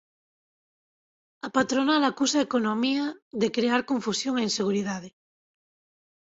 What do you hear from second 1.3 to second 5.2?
A patronal acusa a Economía de crear confusión e inseguridade